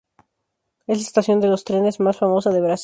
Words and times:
Es 0.87 0.97
la 0.97 1.03
estación 1.03 1.39
de 1.41 1.47
los 1.47 1.63
trenes 1.63 1.99
más 1.99 2.17
famosa 2.17 2.49
de 2.49 2.59
Brasil. 2.61 2.79